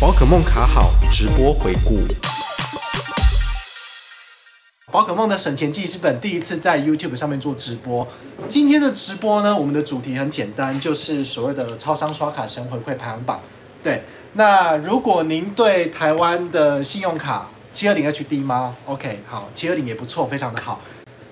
[0.00, 1.98] 宝可梦卡好直播回顾。
[4.92, 8.06] 宝可梦的省钱记事本第一次在 YouTube 上面做直播。
[8.46, 13.40] 今天的直播呢，我们的主题很简单，就是所谓的超商刷卡神回馈排行榜。
[13.82, 20.80] 对，那如果您对台湾的信用卡七二零 HD 吗？OK，好，七二零也不错，非常的好。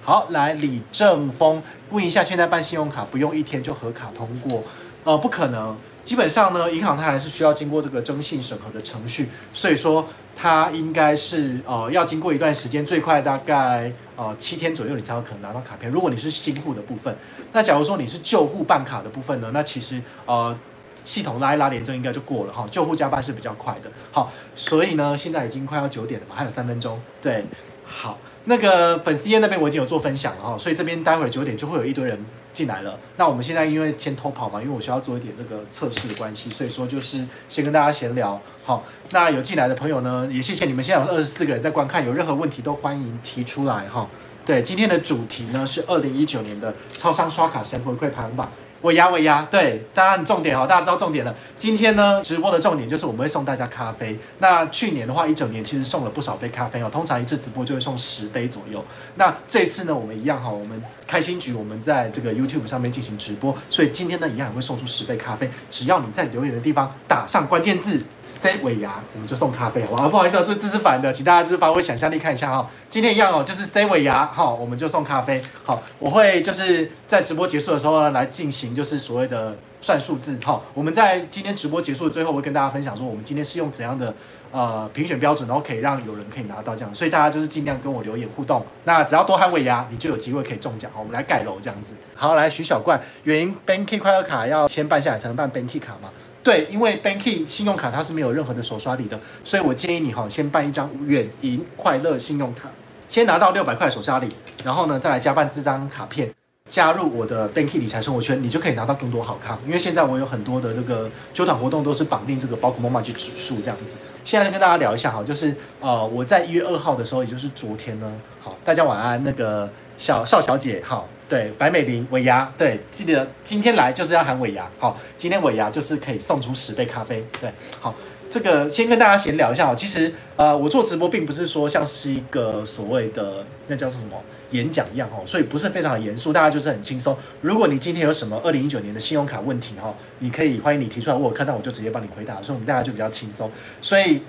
[0.03, 4.65] 好，来李正峰问一下，现在办信用卡不用一天就核卡通过？
[5.05, 5.77] 呃，不可能。
[6.07, 10.07] 基本上呢，银行它还是需要经过这个征信审核的程序，所以说
[10.37, 15.91] 它应该是呃要经过一段时间，最快大概呃七天左右，你才有可能拿到卡片。
[15.91, 17.15] 如果你是新户的部分，
[17.53, 20.57] 那假如说你是旧户办卡的部分呢，那其实呃
[21.03, 23.91] 系统拉一拉联证应该就过了哈，旧户加办是比较快的。
[24.13, 27.45] 好，所以呢现在已经快要九点了嘛，还有三分钟，对，
[27.85, 28.17] 好。
[28.49, 32.25] 那个粉丝页那边我已经有做分享了哈，所以这边待会儿九点就会有一堆人
[32.57, 32.99] 进来了。
[33.19, 38.41] 那我们现在因为先偷跑嘛，因为我需要做一点这个测试的关系，所以说就是先跟大家闲聊。
[38.65, 44.09] 好，那有进来的朋友呢，也谢谢你们，现在有二十四个人在观看，有任何问题都欢迎提出来哈。
[44.47, 48.51] 对，今天的主题呢是二零一九年的超商刷卡神回馈排行榜。
[48.87, 51.35] 尾牙尾牙，对，大家重点哦，大家知道重点了。
[51.59, 54.17] 今天呢，直播的重点就是我们会送大家咖啡。
[54.39, 58.85] 那去年的话，一整年其实送了不少杯咖啡哦，通常一次直播就会送十杯左右。
[59.17, 65.51] 那这次呢，我们一样哈，我们开心局我们在这个 YouTube 上面进行直播，所以今天呢，一样也会送出十杯咖啡。
[65.69, 68.01] 只要你在留言的地方打上关键字。
[68.29, 70.09] 塞尾牙，我们就送咖啡，好吧？
[70.09, 72.69] 不好意思，这这是反的，请大家就是发挥想象力看一下哈。
[72.91, 75.43] 今天一样哦，就是塞尾牙，哈，我们就送咖啡。
[75.65, 80.39] 好，我会就是在直播结束的时候呢，来进行就是所谓的算数字。
[80.45, 84.15] 好，我们在今天直播结束的最后，会跟大家分享说，我们今天是用怎样的
[84.53, 86.95] 呃评选标准，然后可以让有人可以拿到这样。
[86.95, 88.65] 所以大家就是尽量跟我留言互动。
[88.85, 90.91] 那只要多喊尾牙，你就有机会可以中奖。
[90.95, 91.95] 好，我们来盖楼这样子。
[92.15, 96.11] 好，来徐小冠，原因 Banky 快乐卡要先办下来才能办 Banky 卡嘛？
[96.47, 102.71] 对，因为 Banky 信用卡它是没有任何的手刷礼的，所以我建议你哈，先办一张远银快乐信用卡，
[103.09, 104.29] 先拿到六百块手刷礼，
[104.63, 106.33] 然后呢再来加办这张卡片，
[106.69, 109.59] 加入我的 Banky 理财生活圈，你就可以拿到更多好康。
[109.67, 113.97] 因为现在我有很多的这个揪团活动都是绑定这个宝可梦 Magic 指数这样子。
[114.23, 118.09] 现在跟大家聊一下哈，就是呃我在一月二号的时候，也就是昨天呢，
[118.39, 119.69] 好，大家晚安，那个
[119.99, 121.09] 小邵小姐好。
[121.29, 127.51] 对，白美玲尾牙，对，记得今天来就是要喊尾牙，好，今天尾牙就是可以送出十杯咖啡，对，
[127.81, 127.93] 好，
[128.31, 129.75] 这个先跟大家闲聊一下哦。
[129.77, 134.17] 其实，呃，我做直播并不是说像是一个所谓的那叫做什么
[134.53, 137.17] 演讲一样哈，所以不是非常的严肃，大家就是很轻松。
[137.41, 143.51] 如果你今天有什么二零一九年的信用卡问题哈，你可以欢迎你提出来，我看到我就直接帮你回答，所以我们大家就比较轻松。
[143.83, 144.23] 所以，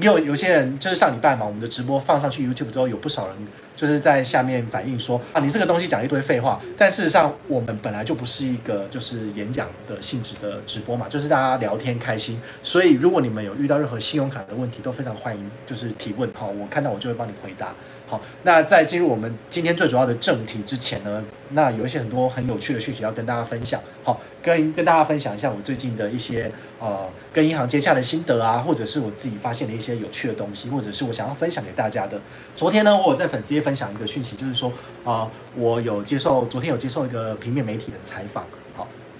[0.00, 3.36] 有有些人就是上礼拜嘛，我们的直播放上去 YouTube 之后，有不少人。
[3.76, 12.40] 就是在下面反映说啊，你这个东西讲一堆废话，但事实上我们本来就不是一个就是演讲的性质的直播嘛，就是大家聊天开心。
[12.62, 17.74] 所以如果你们有遇到任何信用卡的问题，都非常欢迎就是提问哈，我看到我就会帮你回答。
[18.06, 23.80] 好，那在进入我们今天最主要的正题之前呢，那有一些很多很有趣的讯息要跟大家分享。
[24.02, 32.20] 好，跟跟大家分享一下我最近的一些呃跟银行接洽的心得啊，或者是我自己发现的一些有趣的东西，或者是我想要分享给大家的。
[32.54, 34.70] 昨天呢，我有在粉丝页分享一个讯息，就是说
[35.02, 38.44] 啊，我有接受昨天有接受一个平面媒体的采访。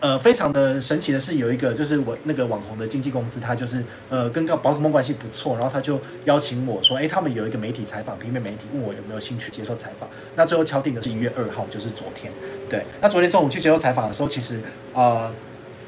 [0.04, 10.06] 呃，非常的神奇的是，有一个就是我那个网红的经纪公司，他就是呃跟个宝可梦关系不错，然后他就邀请我说，哎，他们有一个媒体采访，平面媒体问我有没有兴趣接受采访。
[10.36, 12.30] 那最后敲定的是一月二号，就是昨天。
[12.68, 14.60] 对，那昨天中午去接受采访的时候，其实
[14.92, 15.32] 呃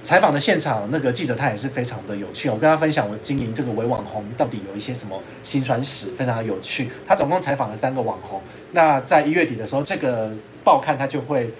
[0.02, 6.88] 采访的现场那个记者他也是非常的有趣，我跟他分享我经营这个伪网红到底有一些什么辛酸史，非常的有趣。
[7.06, 8.40] 他总共采访了三个网红，
[8.72, 10.32] 那在一月底的时候，这个
[10.64, 11.52] 报刊它就会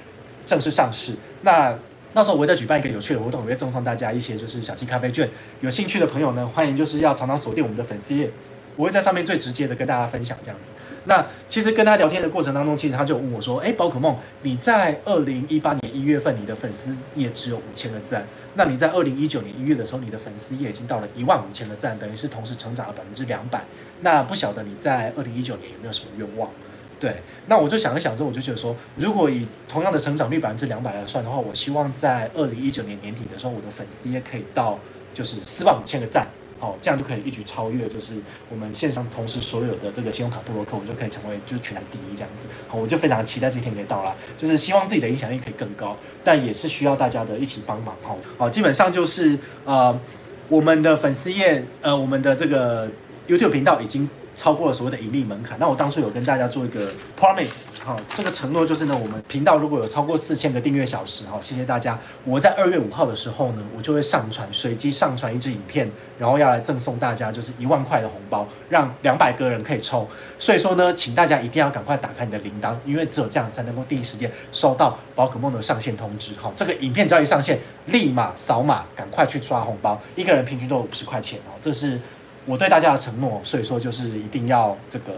[0.47, 1.12] 正式上市。
[1.43, 1.77] 那
[2.16, 5.28] 到时候我会再举办一个有趣的活动，我会赠送大家一些就是小七咖啡券。
[5.60, 8.31] 有兴趣的朋友呢，欢迎就是要常常锁定我们的粉丝页，
[8.75, 10.71] 我会在上面最直接的跟大家分享这样子。
[11.04, 23.63] 那其实跟他聊天的过程当中，其实他就问我说：“哎，宝可梦，你在二零一八年一月份你的粉丝页只有五千个赞，那你在二零一九年一月的时候，你的粉丝页已经到了一万五千个赞，等于是同时成长了百分之两百。
[24.01, 26.51] 那不晓得你在二零一九年有没有什么愿望？”
[26.98, 27.15] 对，
[27.47, 34.78] 那我就想一想之后，我就觉得说，如果以同样的成长率百分之两百来算的话，我希望在二零一九年年底的时候，我的粉丝也可以到
[35.13, 36.27] 就是四万五千个赞，
[36.59, 38.15] 好，这样就可以一举超越，就是
[38.48, 42.48] 我们线上同时所有的这个信用卡布洛克，我就可以成为就是全台第一这样子。
[42.66, 45.95] 好，我就非常期待这天可以到来，就是希望自己的影响力可以更高，
[46.25, 47.95] 但也是需要大家的一起帮忙。
[48.01, 50.01] 好，好，基本上就是呃，
[50.49, 52.89] 我们的粉丝页，呃，我们的这个
[53.28, 54.09] YouTube 频道已经。
[54.36, 55.59] 超过了所谓的盈利门槛。
[55.59, 61.98] 那我当初有跟大家做一个 promise，哈，这个承诺就是呢，我们频道如果有超过四千个订阅小时，哈，谢谢大家。
[62.24, 70.09] 我在二月五号的时候呢，我就会上传随机上传一支影片，然后要来赠送大家就是一万块的红包，让两百个人可以抽。
[70.39, 76.34] 所以说呢，请大家一定要赶快打开你的铃铛，因为只有这样才能够第一时间收到宝可梦的上线通知。
[76.34, 81.98] 哈，这个影片只要一上线，立马扫码，赶快去刷红包，一个人平均都有五十块钱哦，这是。
[82.47, 85.13] 我对大家的承诺，所以说就是一定要这个，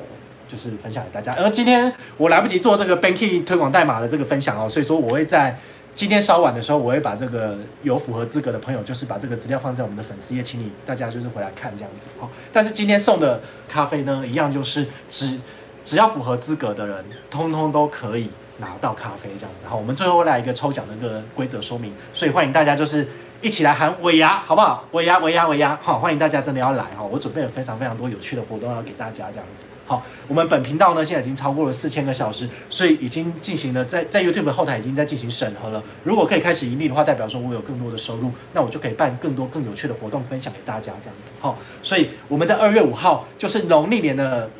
[0.48, 1.34] 就是分享给大家。
[1.34, 5.58] 而今天我来不及做这个 Banky 推广代码的这个分享哦，所以说我会在
[5.94, 12.28] 今天稍晚的时候，我会把这个有符合资格的朋友，就是把这个资料放在我们的粉丝页，请你大家就是回来看这样子哦。
[12.50, 15.38] 但是今天送的咖啡呢，一样就是只
[15.84, 19.66] 只要符合资格的人，通通都可以拿到咖啡这样子。
[19.66, 23.06] 好，我们最后来一个抽奖的一个规则说明，所以欢迎大家就是。
[23.40, 24.84] 一起来喊尾牙，好不好？
[24.90, 27.04] 尾牙，尾牙，尾牙，好，欢迎大家真的要来哈！
[27.08, 29.66] 我准备了非常非常多有趣的活动要给大家，这样子。
[29.86, 35.80] 好，我们本频道呢现在已经超过了四千个小时，所以已经进行了在在 YouTube 的后台已经在进行审核了。
[36.02, 41.32] 如果可以开始盈利的话，代表说我有更多的收入，那我就可以办更多更有趣的活动分享给大家，这样子。
[41.38, 44.50] 好，所以我们在二月五号，就是农历年的。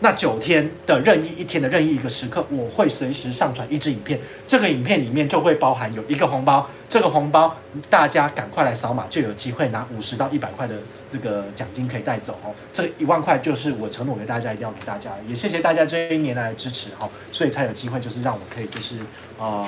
[0.00, 4.18] 那九天的任意一天的任意一个时刻，我会随时上传一支影片。
[4.46, 7.56] 这个影片里面就会包含有一个红包，这个红包
[7.90, 10.76] 大家赶快来扫码，就有机会拿五十到一百块的
[11.10, 12.54] 这个奖金可以带走哦。
[12.72, 18.94] 这一万块就是我承诺给大家，一定要给大家，也谢谢大家这一年来的支持哈，所以才有机会就是让我可以就是
[19.36, 19.66] 呃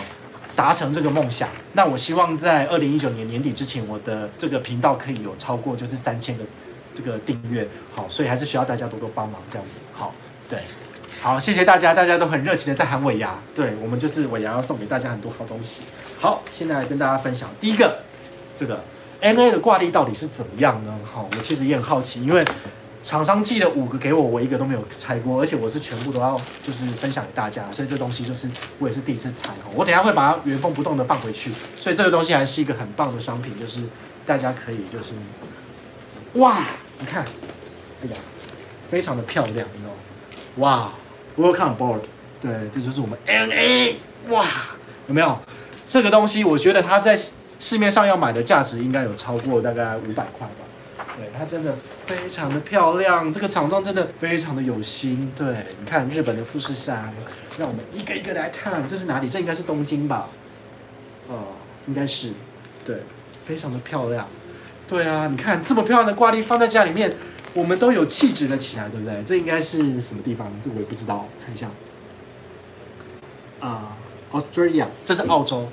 [0.54, 1.48] 达成这个梦想。
[1.72, 6.44] 那我希望在二零一九年年底之前，我的这个频道可以有超过就是三千个。
[6.94, 10.12] 这个订阅好，所以还是需要大家多多帮忙，这样子好，
[10.48, 10.58] 对，
[11.22, 15.82] 好，谢谢大家，大家都很热情的在喊尾牙，对我们就是尾牙要送给大家很多好东西。
[16.18, 18.00] 好，现在来跟大家分享第一个，
[18.56, 18.82] 这个
[19.20, 20.98] N A 的挂历到底是怎么样呢？
[21.04, 22.44] 好，我其实也很好奇，因为
[23.02, 29.72] 厂商寄了五个给我，我一个都没有拆过，而且我是全部都要就是分享给大家，所以这东西就是我也是第一次拆哦。
[29.74, 33.80] 我等下会把它原封不动的放回去，所以这个东西还是一个很棒的商品，就是
[34.26, 35.14] 大家可以就是。
[36.34, 36.64] 哇，
[36.98, 37.24] 你看，
[38.02, 38.16] 哎呀，
[38.88, 39.96] 非常的漂亮，你知道吗？
[40.56, 40.92] 哇
[41.36, 42.02] ，Welcome board，
[42.40, 43.96] 对，这就是我们 N A，
[44.28, 44.46] 哇，
[45.08, 45.38] 有没有？
[45.86, 47.18] 这个东西我觉得它在
[47.58, 51.04] 市面上要买的价值应该有超过大概五百块吧。
[51.16, 51.74] 对，它真的
[52.06, 55.32] 非常的漂亮，这个厂装真的非常的有心。
[55.36, 57.12] 对，你看日本的富士山，
[57.58, 59.28] 让我们一个一个来看，这是哪里？
[59.28, 60.28] 这应该是东京吧？
[61.26, 61.48] 哦，
[61.88, 62.32] 应该是，
[62.84, 63.02] 对，
[63.44, 64.28] 非常的漂亮。
[64.90, 67.14] 对啊，你看这么漂亮的挂历放在家里面，
[67.54, 69.22] 我们都有气质了起来，对不对？
[69.24, 70.50] 这应该是什么地方？
[70.60, 71.68] 这我也不知道，看一下。
[73.60, 73.96] 啊
[74.32, 75.68] ，Australia，这是澳洲。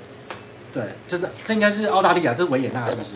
[0.72, 3.10] 对，这是这应该是澳大利亚，这是维也纳，是不是？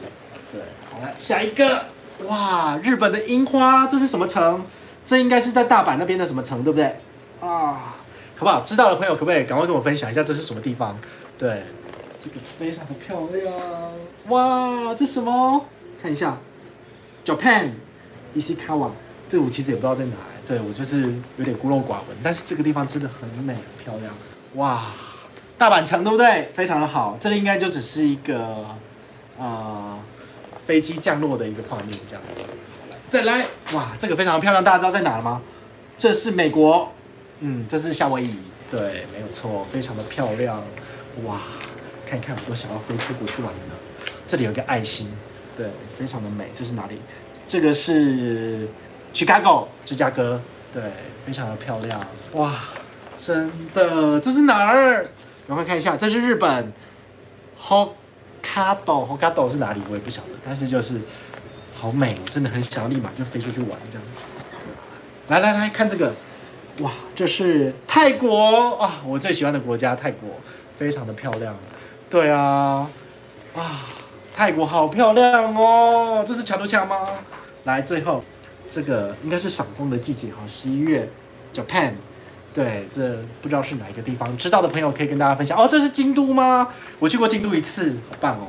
[0.51, 0.61] 对，
[0.91, 1.85] 好来下一个。
[2.27, 4.65] 哇，日本的樱花，这是什么城？
[5.05, 6.87] 这应该是在大阪那边的什么城，对不对？
[7.41, 7.95] 啊，
[8.35, 8.61] 好不好？
[8.61, 10.99] 知道的朋友可不可以赶快跟我分享一下这是什么地方？
[11.39, 11.65] 对，
[12.19, 13.55] 这个非常的漂亮。
[14.29, 15.65] 哇，这什么？
[16.03, 16.37] 看一下
[17.25, 17.71] ，Japan
[18.35, 18.91] Ishikawa，
[19.31, 24.13] 这我其实也不知道在哪，对我就是有点孤陋寡闻，但是这个地方真的很美很漂亮，
[24.55, 24.87] 哇，
[25.57, 26.51] 大阪城对不对？
[26.55, 28.67] 非常的好，这里应该就只是一个
[29.39, 29.97] 呃
[30.67, 32.41] 飞机降落的一个画面这样子。
[33.09, 35.41] 再来，哇，这个非常漂亮，大家知道在哪了吗？
[35.97, 36.91] 这是美国，
[37.39, 38.39] 嗯，这是夏威夷，
[38.69, 40.65] 对，没有错，非常的漂亮，
[41.25, 41.39] 哇，
[42.05, 43.75] 看一看，我都想要飞出国去玩呢。
[44.27, 45.07] 这里有个爱心。
[45.57, 46.51] 对，非常的美。
[46.55, 47.01] 这是哪里？
[47.47, 48.69] 这个是
[49.13, 50.41] Chicago，芝加哥。
[50.73, 50.83] 对，
[51.27, 52.01] 非常的漂亮。
[52.33, 52.55] 哇，
[53.17, 55.07] 真的，这是哪儿？
[55.47, 56.73] 赶快看一下，这是日本
[57.61, 59.83] Hokkaido，Hokkaido 是哪里？
[59.91, 60.29] 我也不晓得。
[60.43, 60.99] 但是就是
[61.75, 64.25] 好美，我真的很想要立马就飞出去玩这样子。
[65.29, 66.15] 来来来看这个，
[66.79, 70.31] 哇，这是泰国啊，我最喜欢的国家泰国，
[70.79, 71.55] 非常的漂亮。
[72.09, 72.91] 对啊，
[73.55, 73.83] 啊。
[74.43, 77.11] 泰国好漂亮哦，这是桥头桥吗？
[77.63, 78.25] 来，最后
[78.69, 81.09] 这个应该是赏枫的季节哈，十一月
[81.55, 81.93] ，Japan，
[82.53, 85.69] 对，这不知道是哪一个地方，知道的朋友可以跟大家分享哦。
[85.71, 86.67] 这是京都吗？
[86.99, 88.49] 我去过京都一次，好棒哦。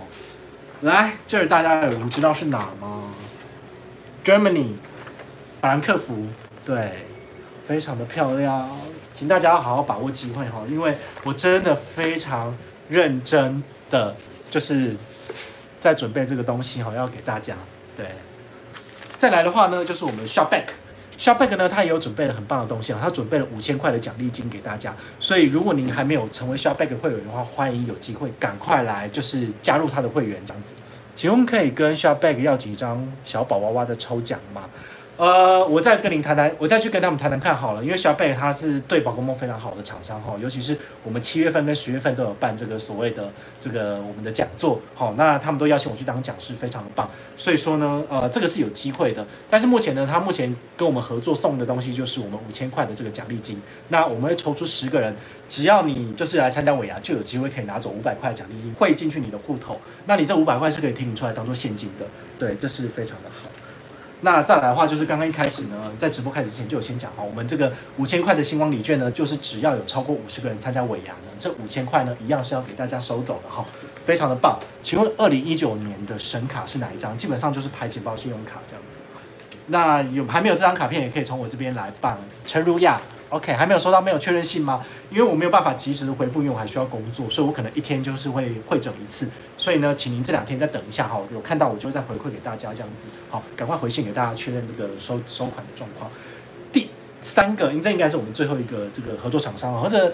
[0.81, 3.03] 来，这儿大家有人知道是哪吗
[4.25, 4.71] ？Germany，
[5.62, 6.25] 法兰克福，
[6.65, 7.05] 对，
[7.67, 8.67] 非常的漂亮，
[9.13, 12.51] 请大家好好把握机会哈，因为我真的非常
[12.89, 14.15] 认真的，
[14.50, 14.95] 就是。
[15.83, 17.53] 在准备这个东西哈，要给大家。
[17.93, 18.05] 对，
[19.17, 24.95] 再来的话呢，就是我们 Shopback，Shopback 呢，他也有准备了很棒的东西啊，他准备了五千块的奖励金给大家。
[25.19, 30.73] 所以如果您还没有成为 Shopback 会员的话，欢迎有机会赶快来，就是加入他的会员这样子。
[31.15, 34.69] 请问可以跟 Shopback 要几张小宝娃娃的抽奖吗？
[35.15, 55.15] 呃，我再跟您谈谈，我再去跟他们谈谈看好了，因为小贝他是对宝可梦非常好的厂商哈，尤其是我们七月份跟十月份都有办这个所谓的这个我们的讲座，好，那他们都邀请我去当讲师，非常的棒，所以说呢，呃，这个是有机会的，但是目前呢，他目前跟我们合作送的东西就是我们五千块的这个奖励金，那我们会抽出十个人，
[55.48, 62.05] 只要你就是来参加尾牙，就有机会可以拿走五百块奖励金汇进去你的户头，那你这五百块是可以提领出来当做现金的，
[62.39, 63.48] 对，这是非常的好。
[64.25, 73.65] 那再来的话，就是刚刚一开始呢，在直播开始之前就有先讲哈，我们这个五千块的星光礼券呢，就是只要有超过五十个人参加尾牙呢，这五千块呢，一样是要给大家收走的哈，
[74.05, 74.57] 非常的棒。
[74.81, 77.15] 请问二零一九年的神卡是哪一张？
[77.17, 79.01] 基本上就是排几包信用卡这样子。
[79.67, 82.17] 那有还没有这张卡片，也可以从我这边来办。
[82.45, 83.01] 陈如亚。
[83.33, 84.85] OK，还没有收到，没有确认信吗？
[85.09, 89.27] 因为我没有办法及时的回复，因为我还需要工作，所以我可能一天就是会会诊一次。
[89.57, 93.07] 所以呢，请您这两天再等一下哈，有看到我就会再回馈给大家这样子。
[93.31, 96.11] 好，赶快回信给大家确认这个收收款的状况。
[96.71, 96.89] 第
[97.21, 100.13] 三个，因为这应该是我们最后一个这个合作厂商，或者。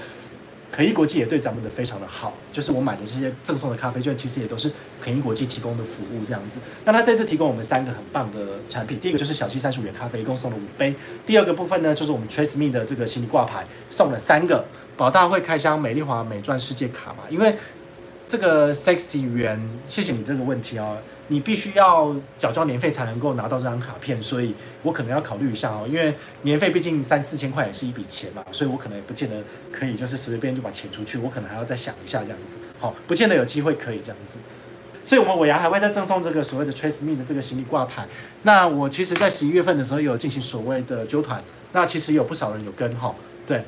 [0.72, 4.72] 可益国际也对咱们的非常的好，就是我买的这些赠送的咖啡券，其实也都是
[5.02, 6.62] 可益国际提供的服务这样子。
[6.86, 10.94] 那他这次提供我们三个很棒的产品，第一个就是小七三十五元咖啡，一共送了五杯。
[11.26, 17.56] 第二个部分呢，就是我们 Trace Me 的这个行李挂牌，送了三个宝大会开箱美丽华美钻世界卡嘛，因为
[18.28, 20.98] 这个 sexy 元，谢谢你这个问题哦。
[21.30, 29.38] 你必须要缴交年费才能够拿到这张卡片，所以我可能要考虑一下哦，因为年费毕竟三四千块也是一笔钱嘛，所以我可能也不见得
[29.72, 34.40] 可以就是随随便就把钱出去，我可能还要再想一下这样子，好，不见得有机会可以这样子。
[35.06, 38.08] 所以我们尾牙还会再赠送这个所谓的 Trace Me 的这个行李挂牌。
[38.44, 41.44] 那我其实在十一月份的时候有进行所谓的揪团，
[41.74, 43.16] 那其实有不少人有跟哈，
[43.48, 43.64] 对。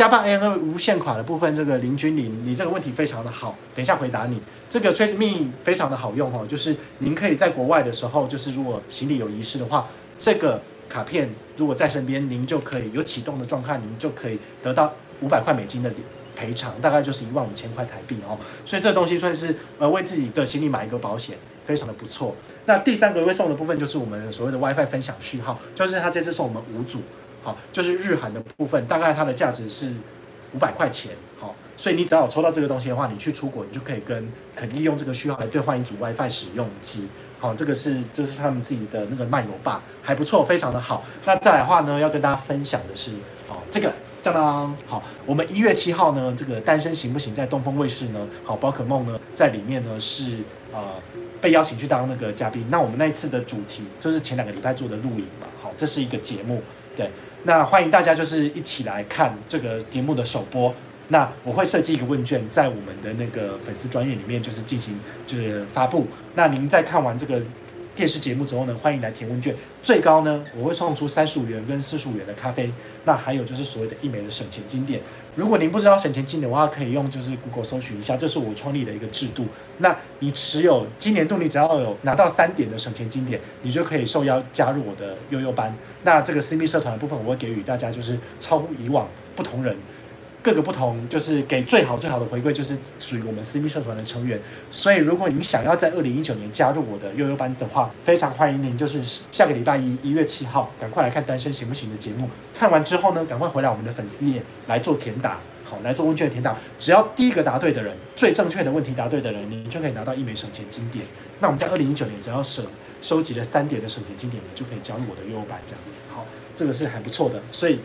[0.00, 4.40] 加办 A N 无限款的部分，这个林君林，你这个问题非常的好，等一下回答你。
[4.66, 9.88] 这个 Trace Me 非常的好用哦，就是您可以在国外的时候，就是如果行李有遗失的话，
[10.18, 11.28] 这个卡片
[11.58, 14.90] 如果在身边，您就可以有启动的状态，您就可以得到
[15.20, 15.92] 五百块美金的
[16.34, 18.38] 赔偿，大概就是一万五千块台币哦。
[18.64, 22.34] 所以这个东西算是呃为自己的行李买一个保险，非常的不错。
[22.64, 27.02] 那第三个会送的部分就是我们所谓的 WiFi 分享序号，就是他这次送我们五组。
[27.42, 29.92] 好，就是日韩的部分，大概它的价值是
[30.54, 31.12] 五百块钱。
[31.38, 37.08] 好，所以你只要抽到这个东西的话，你去出国，你就可以跟肯定用这个序号来兑换一组 WiFi 使用机。
[37.38, 41.02] 好，这个是就是他们自己的那个漫游吧，还不错，非常的好。
[41.24, 43.12] 那再来的话呢，要跟大家分享的是，
[43.48, 43.90] 哦，这个，
[44.22, 48.28] 当当，好，我们一月七号呢，这个单身行不行在东风卫视呢？
[48.44, 50.40] 好，宝可梦呢在里面呢是
[50.74, 50.92] 呃
[51.40, 52.66] 被邀请去当那个嘉宾。
[52.68, 55.46] 那我们那一次的主题就是前两个礼拜做的录影嘛。
[55.62, 56.62] 好，这是一个节目，
[56.94, 57.10] 对。
[57.44, 60.74] 那欢迎大家就是一起来看这个节目的首播。
[61.08, 66.06] 那我会设计一个问卷，在我们的那个粉丝专业里面，就是进行就是发布。
[66.34, 67.40] 那您在看完这个。
[68.00, 69.54] 电视节目之后呢，欢迎来填问卷。
[69.82, 72.72] 最高呢，我会送出三十五元跟四十五元的咖啡。
[73.04, 75.02] 那还有就是所谓的一枚的省钱经典。
[75.36, 79.44] 如果您不知道省钱经典的话，可以用就是 Google 搜寻一下，这是我创立的一个制度。
[79.80, 85.76] 那你持有今年度你只要有拿到三点的省钱经典，你就可以受邀加入我的悠悠班。
[86.02, 89.76] 那这个私密社团的部分，我会给予大家就是超乎以往不同人。
[90.42, 94.40] 各个不同，就是给最好最好的回馈，就是属于我们私密社团的成员。
[94.70, 98.76] 所以，如果你想要在二零一九年加入我的悠悠班的话，非常欢迎您。
[98.76, 102.28] 就是下个礼拜一，一月七号，赶快来看《单身行不行》的节目。
[102.54, 106.56] 看完之后呢，赶快回来我们的粉丝页来做填答，好，来做问卷填答。
[106.78, 111.04] 只要第一个答对的人，最正确的问题答对的人，你就可以拿到一枚省钱经典。
[111.40, 112.64] 那我们在二零一九年，只要省
[113.02, 116.00] 收集了三点的省钱经典，你就可以加入我的悠悠班，这样子。
[116.08, 117.42] 好，这个是还不错的。
[117.52, 117.80] 所以。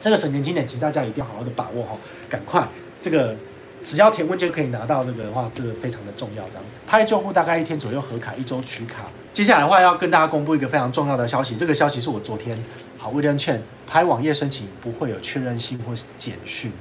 [0.00, 1.96] 这个省钱经典，请大家一定要好好的把握哈，
[2.28, 2.66] 赶快
[3.02, 3.34] 这个
[3.82, 6.44] 只要填问卷可以拿到这个的话，这个非常的重要。
[6.48, 9.04] 这样拍救护大概一天左右核卡，一周取卡。
[9.32, 12.58] 接下来的话要跟大家公布一个非常重要的消息，这个消息是我昨天
[12.96, 16.72] 好威廉券拍网页申请不会有确认信或是简讯，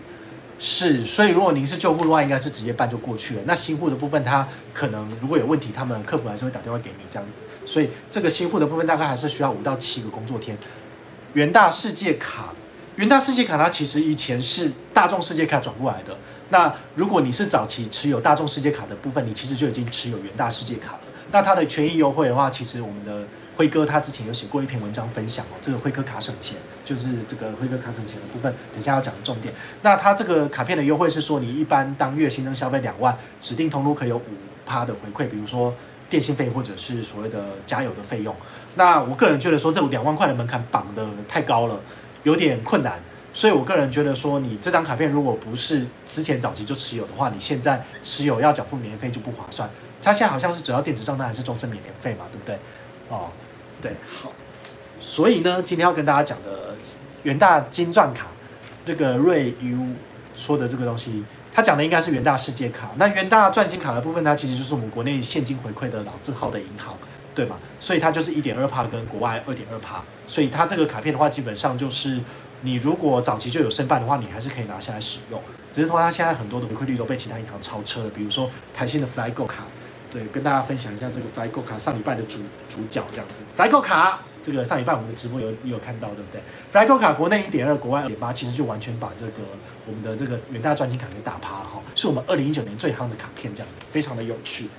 [0.57, 3.41] 是，所以如果您是救护的话，应该是直接办就过去了。
[3.45, 7.41] 那新户的部分，他可能如果有问题，他们客服还是会打电话给你这样子。
[7.65, 10.57] 所以这个新户的部分大概还是需要五到七个工作天。
[11.33, 12.53] 元大世界卡。
[12.97, 16.17] 元大世界卡它其实以前是大众世界卡转过来的。
[16.49, 20.99] 那如果你是早期持有大众世界卡的部分，你其实就已经持有元大世界卡了。
[21.31, 23.23] 那它的权益优惠的话，其实我们的
[23.55, 29.53] 辉哥他之前有写过一篇文章分享哦，这个辉哥卡省钱，就是这个辉哥卡省钱的部分，等下要讲的重点。
[29.83, 34.23] 那它这个卡片的优惠是说，你一般当月新增消费两万，指定通路可以有五
[34.65, 35.71] 趴的回馈，比如说
[36.09, 38.35] 电信费或者是所谓的加油的费用。
[38.73, 41.79] 那我个人觉得说，这两万块的门槛绑的太高了。
[42.27, 42.99] 有点困难，
[43.33, 49.69] 所以我个人觉得说，你这张卡片如果不是之前早期就持有的话，你现在持有要缴付年费就不划算。
[50.01, 52.59] 它现在好像是只要电子账单还是终身免年费嘛，对不对？
[53.07, 53.29] 哦，
[53.81, 54.33] 对，好。
[54.99, 56.75] 所以呢，今天要跟大家讲的
[57.23, 58.27] 元大金钻卡，
[58.85, 59.87] 这个瑞 U
[60.35, 62.91] 说的这个东西，他讲的应该是元大世界卡。
[62.97, 66.93] 那元大钻金卡的部分，它其实就是我们国内现金回馈的老字号的银行，
[67.37, 67.55] 对吗？
[67.79, 72.19] 所以它就是一点二帕跟国外二点二帕，所以它这个卡片的话，基本上就是
[72.61, 75.39] 你如果早期就有申办的话，你还是可以拿下来使用。
[75.71, 79.63] 只是说它现在很多的回馈率都被其他银行超车了，比如说台新的 FlyGo 卡。
[80.09, 83.43] 对，跟大家分享一下这个 FlyGo 卡上礼拜的主主角这样子。
[83.55, 86.41] FlyGo 卡这个上礼拜我们的直播有有看到，对不对
[86.73, 89.43] ？FlyGo 卡国内一点二，国外二点八，其实就完全把这个
[89.85, 94.69] 我们的这个远大专金卡给打趴哈，是我们二零一九年最夯的卡片这样子，非常的有趣。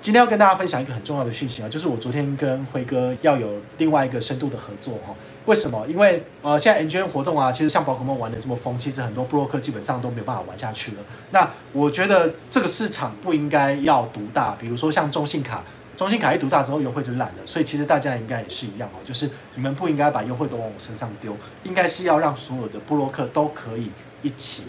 [0.00, 5.14] 今天要跟大家分享一个很重要的讯息啊，就是我昨天跟辉哥要有另外一个深度的合作哈。
[5.46, 5.84] 为什么？
[5.88, 10.98] 因为呃，现在 N G N 活动啊，其实像宝可梦玩的这么疯，其实很多布洛克基本上都没有办法玩下去了。
[11.30, 15.64] 那我觉得这个市场不应该要独大，比如说像中信卡，
[15.96, 17.34] 中信卡一独大之后优惠就烂了。
[17.44, 23.90] 所以其实大家应该也是一样哦，就是你们不应该把优惠都往我身上丢，应该是要让所有的布洛克都可以
[24.22, 24.64] 一起。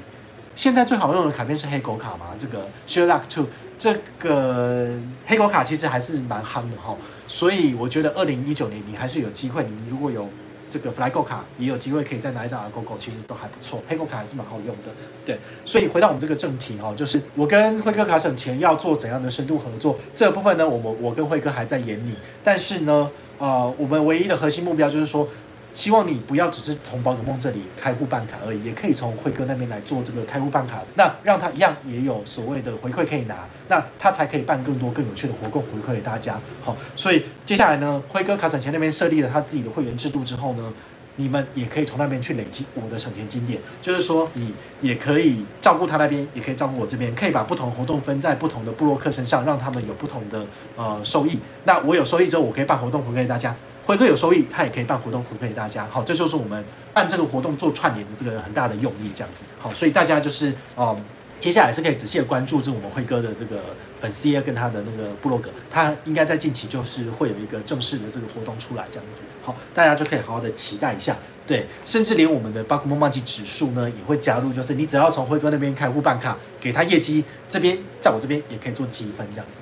[0.55, 2.27] 现在最好用的卡片是黑狗卡嘛？
[2.37, 3.47] 这个 Share Luck Two，
[3.77, 4.89] 这个
[5.25, 6.95] 黑狗卡其实还是蛮夯的哈。
[7.27, 10.27] 所以我觉得二零一九年你还是有机会，你如果有。
[10.69, 13.83] 这个 FlyGo 卡也有机会可以再拿一张 GoGo，其实都还不错。
[13.87, 14.89] 黑狗卡还是蛮好用的，
[15.23, 15.37] 对。
[15.63, 25.27] 所以回到我们这个正题哈，就是我跟辉哥卡省钱要做怎样的深度合作，这部分呢，我们我跟辉哥还在演你，但是呢，呃，我们唯一的核心目标就是说。
[25.73, 36.39] 希望你不要只是从宝可梦这里开户办卡而已，也可以从辉哥那边来做这个开户办卡，那让他一样也有所谓的回馈可以拿，那他才可以办更多更有趣的活动回馈给大家。
[36.61, 40.71] 好，所以接下来呢，辉哥卡省钱那边设立了他自己的会员制度之后呢，
[41.15, 51.39] 你们也可以从那边去累积我的省钱经典，就是说你也可以照顾他那边，也可以照顾我这边，可以把不同活动分在不同的部落客身上，让他们有不同的呃收益。
[51.65, 53.55] 那我有收益之后，我可以办活动回馈给大家。
[53.85, 55.85] 辉哥有收益，他也可以办活动回馈给大家。
[55.89, 56.63] 好，这就是我们
[56.93, 59.43] 办这个活动做串联的这个很大的用意，这样子。
[59.59, 60.97] 好，所以大家就是哦，
[61.39, 69.25] 接下来是可以仔细的关注这我们辉哥的这个粉丝页跟他的那个部落格，他应该在近期就是会有一个正式的这个活动出来，这样子。
[69.41, 71.17] 好，大家就可以好好的期待一下。
[71.45, 79.59] 对，甚至连我们的巴克梦梦记指数呢也会加入，就是你只要从辉哥那边开户办卡，给他业绩，这边在我这边也可以做积分，这样子。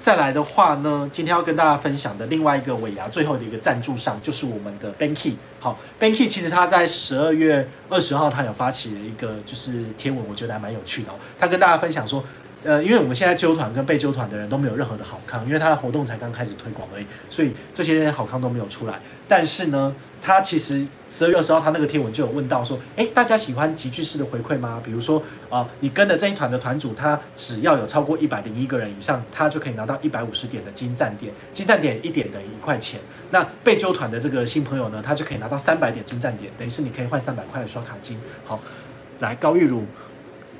[0.00, 5.34] 再来的话呢，今天要跟大家分享的另外一个尾牙最后的一个赞助商，就是我们的 Banky。
[5.58, 11.16] 好，Banky 其实他在十二月二十号，他有发起了一个就是贴文，我觉得还蛮有趣的哦。
[11.36, 12.22] 他跟大家分享说，
[12.64, 19.00] 呃，因为我们现在揪团跟被揪团的人都没有任何的好康，因为他的活动才刚开始推广而已，所以这些好康都没有出来。
[19.28, 24.80] 但是呢，他其实十二月二十号他那个贴文就有问到说，哎，大家喜欢集聚式的回馈吗？
[24.84, 32.98] 比如说啊，你跟的这一团的团主，他只要有超过一百零一个人以上，他就可以拿到一百五十点的金赞点，金赞点一点等于一块钱。
[33.30, 38.18] 那被揪团的这个新朋友呢，他就可以拿到三百点金赞点，等于是你可以换三百块的刷卡金。
[38.44, 38.60] 好，
[39.20, 39.84] 来高玉如，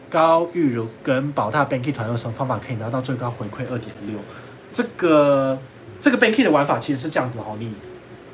[0.09, 4.19] 高玉如跟宝大 Banky 团有什么方法可以拿到最高回馈二点六？
[4.73, 5.59] 这个
[6.01, 7.73] 这个 Banky 的玩法其实是这样子哈，你。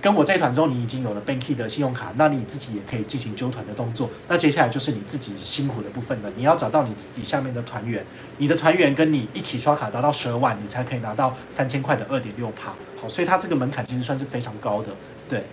[0.00, 4.10] 跟我这一团中，你已经有了 Banky 的信用卡，那你自己也可以进行揪团的动作。
[4.28, 8.04] 那接下来就是你自己辛苦的部分了，你要找到你自己下面的团员，
[8.36, 12.74] 你的团员跟你一起刷卡达到十二万，你才可以拿到三千块的二点六趴。
[13.00, 14.90] 好，所以它这个门槛其实算是非常高的。
[15.26, 15.46] 对，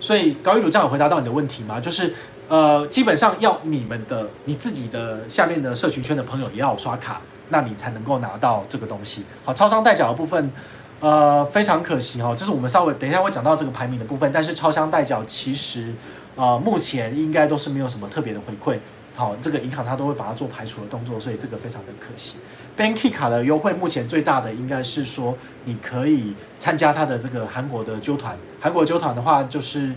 [0.00, 1.78] 所以高玉如这样回答到你的问题吗？
[1.78, 2.12] 就是
[2.48, 9.24] 呃，基本上要你们的你自己的下面的社群圈的朋友也要刷卡，那你才能够拿到这个东西。
[9.44, 10.50] 好，超商代缴的部分。
[10.98, 15.92] 呃，非常可惜哈，就是我们稍微等一下会讲到这个排名的部分，但是超商代缴其实，
[16.36, 18.78] 呃，目前应该都是没有什么特别的回馈，
[19.14, 22.38] 好，这个银行它都会把它做排除的动作，所以这个非常的可惜。
[22.74, 29.92] Banky 卡的优惠目前最大的应该是说，你可以参加它的这个韩国的揪团，韩国揪团的话就是。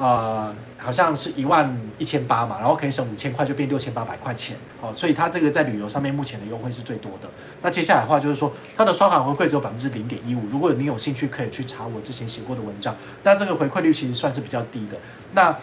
[0.00, 4.56] 呃，好像是一万一千八嘛，然后可以省五千块，就变六千八百块钱。
[4.80, 7.28] 哦，所以它这个在旅游上面目前的优惠是最多的。
[7.60, 10.40] 那接下来的话就是说，它的刷卡回馈只有百分之零点一五。
[10.50, 12.96] 如果你有兴趣，可以去查我之前写过的文章。
[13.22, 14.96] 那这个回馈率其实算是比较低的。
[15.34, 15.54] 那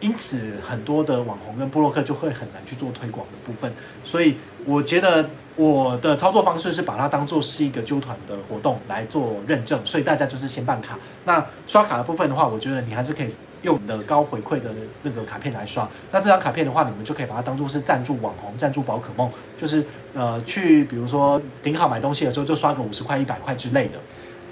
[0.00, 3.72] 因此很多的网红跟布洛克就会很难去做推广的部分。
[4.02, 9.80] 所以我觉得我的操作方式是把它当做是一个揪团的活动来做认证。
[9.86, 10.98] 所以大家就是先办卡。
[11.24, 13.32] 那刷卡的部分的话，我觉得你还是可以。
[13.64, 14.70] 用你的高回馈的
[15.02, 23.98] 那个卡片来刷，那这张卡片的话，你们就可以把它当做是赞助网红、赞助宝可梦，就是呃去比如说顶好买东西的时候就刷个五十块、一百块之类的。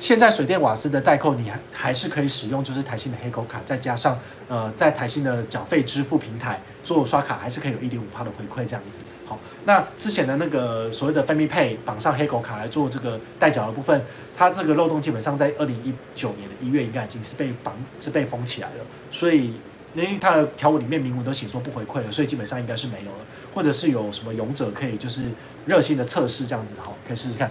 [0.02, 9.04] 现在水电瓦斯的代扣，你还还是可以使用，就是台新的黑狗卡，再加上呃，在台新的缴费支付平台做刷卡，还是可以有一点五趴的回馈这样子。
[9.24, 14.02] 好，那之前的那个所谓的 Family Pay 绑上黑狗卡来做这个代缴的部分，
[14.36, 19.54] 它这个漏洞基本上在二零一九年的一月应该已经是被绑是被封起来了，所以
[19.94, 25.30] 因为它的条文里面明文都写说不回馈了，所以基本上应该是没有了，或者是有什么勇者可以就是
[25.66, 27.48] 热心的测试这样子，好，可以试试看。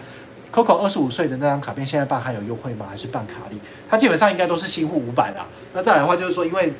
[0.52, 2.86] Coco 二十五岁的那张卡片现在办还有优惠吗？
[2.90, 3.58] 还是办卡利？
[3.90, 5.46] 它基本上应该都是新户五百啦。
[5.74, 6.74] 那再来的话就是说，因为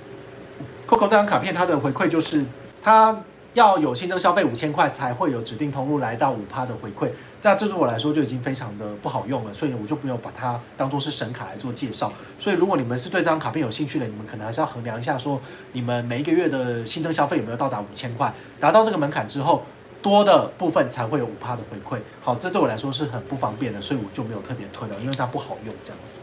[0.86, 2.44] Coco 那张卡片它的回馈就是
[2.82, 7.12] 它要有新增消费五千块才会有指定通路来到五趴的回馈。
[7.42, 12.12] 那这对我来说就已经非常的不好用了，所以我就没有把它当做是神卡来做介绍。
[12.38, 15.40] 所以如果你们是对这张卡片有兴趣的，你们可能还是要衡量一下，说
[15.72, 19.64] 你们每一个月的新增消费有没有到达五千块，达到这个门槛之后。
[20.02, 26.22] 多的部分才会有五趴的回馈，好，这对我来说是很不方便的，所以我就没有特别推了，因为它不好用这样子。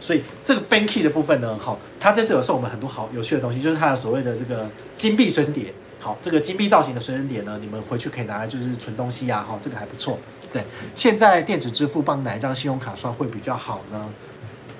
[0.00, 5.74] 所以这个 Banky 的部分呢，好，它这次有送我们很多好有趣的东西，就是它的所谓的这个金币随身碟。
[5.98, 10.18] 好，这个金币造型的随身碟呢，你们回去可以拿来就是存东西呀，哈，这个还不错。
[10.52, 14.08] 对，现在电子支付帮哪一张信用卡刷会比较好呢？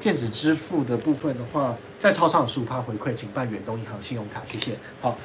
[0.00, 4.72] 电子支付的部分的话，在超商十五趴回馈，请办远东银行信用卡，谢谢。
[5.00, 5.16] 好。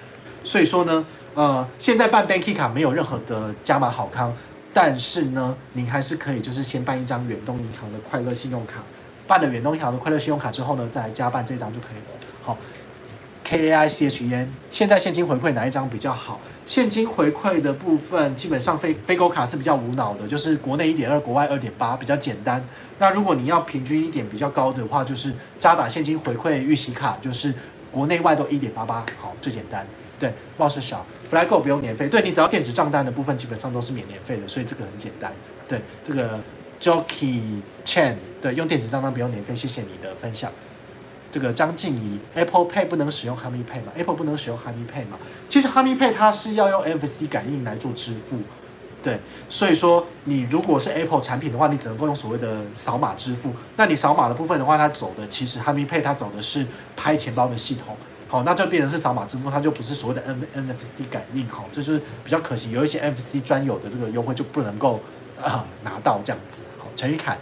[0.45, 4.31] 所以说呢，呃，现在办 Banky 卡没有任何的加码好康，
[4.71, 8.83] 但是呢，您还是可以就是先办一张远东银行的快乐信用卡，
[9.25, 12.27] 办了远东银行的快乐信用卡之后呢，再来加办这张就可以了。
[12.43, 12.55] 好
[13.43, 16.39] ，K A I C H N，现在现金回馈哪一张比较好？
[16.67, 22.63] 现金回馈的部分基本上飞飞狗卡是比较无脑的，就是国内一点二，国外二点八，比较简单。
[22.99, 27.53] 那如果你要平均一点比较高的话，就是渣打现金回馈预习卡，就是
[27.91, 29.85] 国内外都一点八八，好，最简单。
[30.19, 35.33] 对，貌似小，Flygo 不用年费，对你只要电子账单的部分基本上都是免年费的，所以这个很简单。
[35.67, 36.39] 对，这个
[36.79, 40.49] Jockey Chen，对，用电子账单不用年费，谢谢你的分享。
[41.31, 45.17] 这个张静怡，Apple Pay 不能使用 Honey Pay 嘛？Apple 不能使用 Honey Pay 嘛？
[45.49, 48.37] 其实 Honey Pay 它是要用 NFC 感应来做支付，
[49.03, 53.51] 对，所以说你如果是 Apple 产品的话，你只能够用所谓的扫码支付。
[53.75, 57.97] 那你扫码的部分的话，它走的其实 Honey Pay 它走的是拍钱包的系统。
[58.27, 64.99] 好，那就变成是扫码支付，它就不是所谓的 N NFC 感应，好，这是比较可惜，有一些 NFC 专有的这个优惠就不能够
[65.41, 66.63] 啊拿到这样子。
[66.79, 67.37] 好，陈玉凯，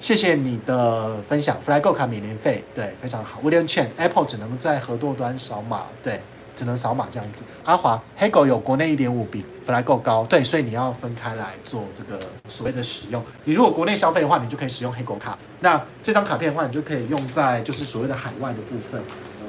[0.00, 3.40] 谢谢你的分享，Flygo 卡免年费，对，非常好。
[3.42, 6.22] William Chen，Apple 只能在合作端扫码，对，
[6.56, 7.44] 只能扫码这样子。
[7.64, 12.18] 阿华，黑狗有国内一点五比 Flygo 高，对，所以你要分开来做这个
[12.48, 13.22] 所谓的使用。
[13.44, 19.00] 你如果国内消费的话，你就可以使用黑狗卡，那这张卡片的话，你就可以用在就是所谓的海外的部分。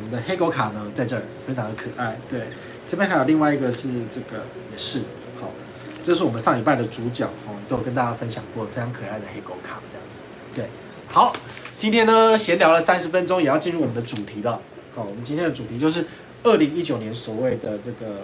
[0.04, 2.20] 我们的黑狗卡呢，在这儿非常的可爱。
[2.30, 2.42] 对，
[2.86, 5.00] 这边还有另外一个是这个，也是
[5.40, 5.50] 好，
[6.04, 10.26] 这是我们上礼拜的主角哦，都有跟大家分享过非常可爱的黑狗卡这样子。
[10.54, 10.66] 对，
[11.08, 11.34] 好，
[11.78, 14.60] 今天呢闲聊了三十分钟，也要进入我们的主题了。
[14.94, 16.06] 好，我们今天的主题就是
[16.44, 18.24] 二零一九年所谓的这个，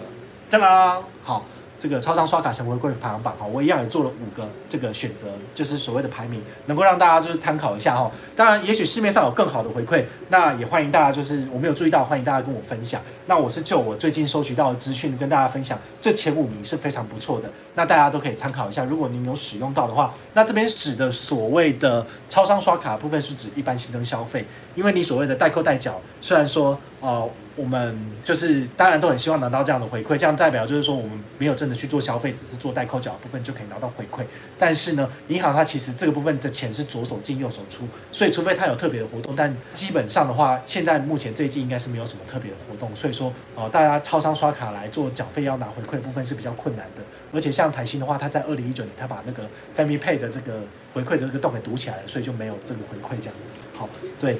[0.50, 1.46] 当啦，好。
[1.80, 8.10] 这个超商刷卡成为贵排行榜哈，我一样也做了五个这个选择，就是所谓的排名，能够让大家就是参考一下哈。
[8.36, 13.00] 当然，也许市面上有更好的回馈，那也欢迎大家就是我没有注意到，欢迎大家跟我分享。
[13.24, 18.84] 那我是就我最近收集到的资讯跟大家分享，这前五名是非常不错的，那大家都可以参考一下。
[18.84, 27.30] 如果您有使用到的话，那这边指的所谓的超商刷卡部分是指一般新增消费，因为你所谓的代扣代缴，虽然说哦。
[27.60, 27.94] 我们
[28.24, 34.24] 就是当然都很希望拿到这样的回馈，这样代表就是说我们没有真的去做消费，只是做代扣缴的部分就可以拿到回馈。
[34.58, 42.96] 但是呢，银行它其实这个部分的钱是左手进右手出，所以除非它有特别的活动，但基本上的话，现在目前这一季应该是没有什么特别的活动。
[42.96, 47.02] 所以说，呃，大家超商刷卡来做缴费要拿回馈的部分是比较困难的。
[47.32, 49.44] 而且像台新的话，它在二零一九年它把那个
[49.76, 50.62] Family Pay 的这个
[50.94, 53.54] 回馈的这个洞给堵起来了，所以就没有这个回馈这样子。
[53.76, 54.38] 好，对。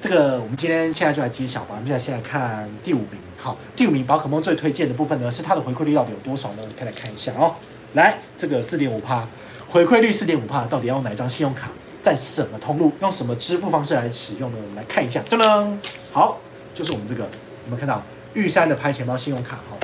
[0.00, 1.70] 这个我们今天现在就来揭晓吧。
[1.70, 3.18] 我们现在先来看第五名。
[3.36, 6.62] 好，第五名宝可梦最推荐的部分呢，是它的回馈率到底有多少呢？
[6.78, 7.54] 可以来看一下哦。
[7.94, 9.26] 来，这个四点五帕，
[9.68, 14.58] 回馈率四点五帕，到底要用哪张信用卡，在什么通路，用什么支付方式来使用呢？
[14.60, 15.20] 我们来看一下。
[15.28, 15.76] 噔噔，
[16.12, 16.40] 好，
[16.72, 17.30] 就是我们这个，有
[17.66, 18.00] 没有看到
[18.34, 19.56] 玉山的拍钱包信用卡？
[19.68, 19.76] 哈。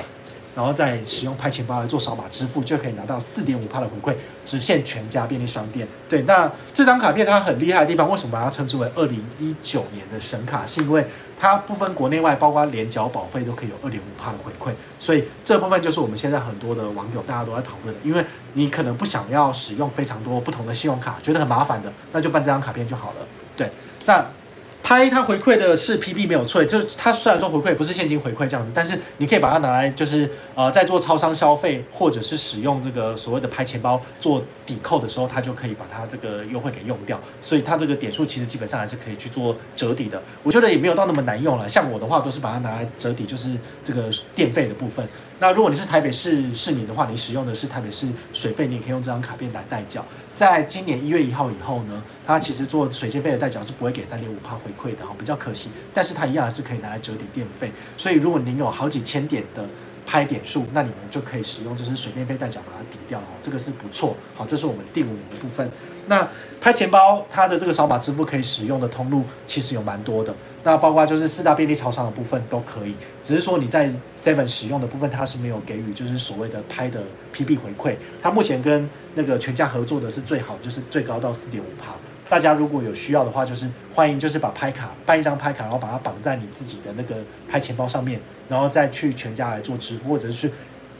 [0.55, 5.87] 然后再使用拍钱包来做扫码支付，就可以拿到四点五帕的回馈，只限全家便利商店。
[6.07, 10.65] 对，那这张卡片它很厉害的地方，为什么把它称之为二零一九年的神卡？
[10.65, 11.05] 是因为
[11.37, 14.73] 它不分国内外，包括连缴保费都可以有二点五帕的回馈。
[14.99, 23.27] 所以这部分就是我们现在很多的网友大家都在讨论的，因为你可能不想要使用非常多不同的信用卡，觉得很麻烦的，那就办这张卡片就好了。
[23.57, 23.69] 对，
[24.05, 24.25] 那。
[24.85, 40.21] 拍它回馈的是 PB 没有错，就是它虽然说回馈不是现金回馈这样子，但是你可以把它拿来就是呃在做超商消费或者是使用这个所谓的拍钱包做抵扣的时候，它就可以把它这个优惠给用掉，所以它这个点数其实基本上还是可以去做折抵的。
[40.43, 44.03] 我觉得也没有到那么难用了，像我的话都是把它拿来折抵，就是这个
[44.35, 45.03] 电费的部分。
[45.37, 50.05] 那如果你是台北市市民的话，你使用的是台北市水费，你也可以用这张卡片来代缴。
[50.31, 55.69] 在今年一月一号以后呢，它其实做水电费的代缴是不会给三点五帕回馈的哈，比较可惜。
[55.93, 57.69] 但是它一样是可以拿来折抵电费。
[57.97, 59.67] 所以如果您有好几千点的
[60.05, 64.15] 拍点数，那你们就可以使用就是水电费代缴把它抵掉哦，这个是不错。
[64.35, 65.69] 好，这是我们第五名的部分。
[66.07, 66.27] 那
[66.61, 70.33] 拍钱包它的这个扫码支付可以使用的通路其实有蛮多的。
[70.63, 77.03] 那包括就是四大便利超商的部分都可以，只是说你在 Seven 使用的部分，它是没有给予就是所谓的拍的
[77.35, 77.95] PB 回馈。
[78.21, 81.95] 它目前跟那个全家合作的是最好，就是最高到四点五趴。
[82.29, 87.15] 大家如果有需要的话，就是欢迎就是把拍卡办一张拍卡，然后把它绑在你自己的那个
[87.47, 90.51] 拍钱包上面，然后再去全家来做支付，或者是去。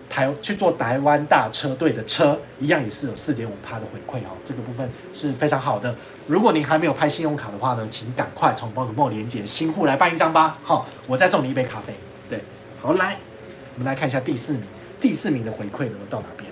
[0.08, 5.94] 台去做台湾大车队的车，一样也是有四点五趴的回馈哦，这个部分是非常好的。
[6.28, 10.60] 如果您还没有拍信用卡的话呢，请赶快从宝可梦连接新户来办一张吧。
[10.62, 11.92] 好，我再送你一杯咖啡。
[12.30, 12.40] 对，
[12.80, 13.18] 好来，
[13.74, 14.64] 我们来看一下第四名，
[15.02, 16.50] 第四名的回馈呢到哪边？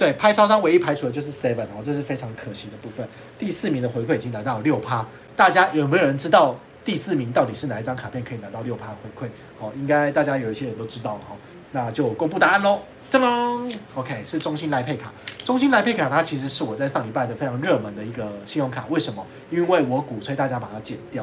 [0.00, 3.06] 对，拍超商唯一排除的就是 Seven 哦，这是非常可惜的部分。
[3.38, 9.28] 第四名的回馈已经拿到六趴，大家有没有人知道第四名到底是哪一张卡片可以拿到六趴回馈？
[9.58, 11.36] 好，应该大家有一些人都知道了哈。
[11.72, 15.12] 那就公布答案喽，噔噔，OK，是中信来配卡。
[15.44, 19.26] 中信来配卡它其实是我在上礼拜的非常热门的一个信用卡，为什么？
[19.50, 21.22] 因为我鼓吹大家把它剪掉。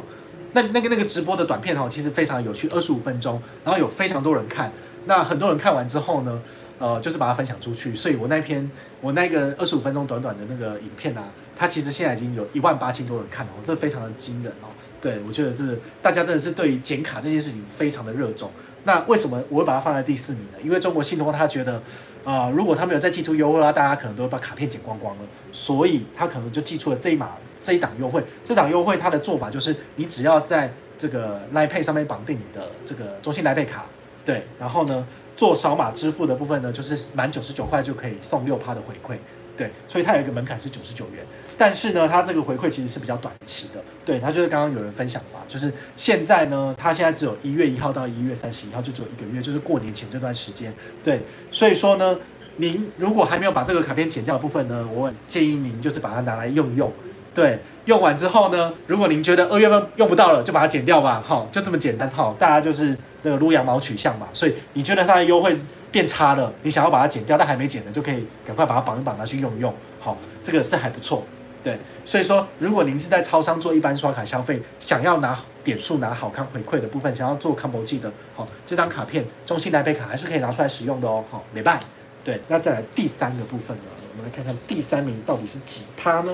[0.51, 4.71] 那那个那个直播的短片哈，其实非常有趣，二十五分钟，然后有非常多人看。
[5.05, 6.39] 那很多人看完之后呢，
[6.79, 7.95] 呃，就是把它分享出去。
[7.95, 8.69] 所以我那篇
[9.01, 11.23] 我那个二十五分钟短短的那个影片啊，
[11.55, 14.67] 它其实现在已经有一万八千多人看了，我这非常的惊人哦。
[14.99, 15.63] 对我觉得这
[16.01, 18.49] 大家真的是对于剪卡这件事情非常的热衷。
[18.83, 20.57] 那为什么我会把它放在第四名呢？
[20.63, 21.81] 因为中国信托他觉得，
[22.23, 28.23] 啊，如果他没有再寄出优惠的话，大家可能都会把卡片剪光光了，所以他可能就寄出了这一码这一档优惠。
[28.43, 33.85] 这档优惠它的做法就是，你只要在这个 l i p a y 上面绑定你的这个中信 Line Pay 卡，
[34.25, 35.05] 对，然后呢
[35.37, 39.17] 做扫码支付的部分呢，就是满九十九块就可以送六趴的回馈，
[39.55, 41.23] 对，所以它有一个门槛是九十九元。
[41.59, 50.73] 但是呢，它这个回馈其实是比较短期的，对，它就是刚刚有人分享嘛，就是现在呢，它现在只有一月一号到一月三十一号，就只有一个月，就是过年前这段时间，
[51.03, 51.21] 对，
[51.51, 52.17] 所以说呢，
[52.57, 56.91] 您如果还没有把这个卡片剪掉的部分呢，我建议您就是把它拿来用用，
[57.33, 65.59] 对，用完之后呢，如果您觉得二月份用不到了，就把它剪掉吧，好，就这么简单，好，大家就是那个撸羊毛取向嘛，所以你觉得它的优惠
[65.91, 71.23] 变差了，你想要把它剪掉，但还没剪的，就可以赶快把它绑一绑拿去用一用，好，这个是还不错。
[71.63, 81.79] 对，所以说，如果您是在超商做一般刷卡消费，想要拿点数、拿好看回馈的部分，想要做 combo 记的，好，这张卡片中信来贝卡还是可以拿出来使用的哦，好，没拜。
[82.23, 86.31] 对，那再来第三个部分呢，我们来看看第三名到底是几趴呢？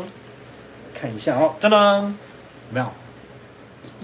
[0.94, 2.88] 看一下哦，真的有没有？